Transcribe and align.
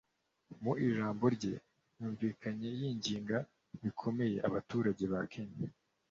Mu 0.63 0.73
ijambo 0.87 1.23
rye 1.35 1.53
yumvikanye 1.97 2.69
yinginga 2.79 3.37
bikomeye 3.83 4.37
abaturage 4.47 5.03
ba 5.13 5.21
Kenya 5.33 5.67